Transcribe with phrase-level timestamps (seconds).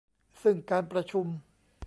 [0.41, 1.27] ซึ่งการประชุม